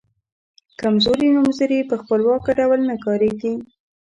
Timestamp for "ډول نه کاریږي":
2.59-3.53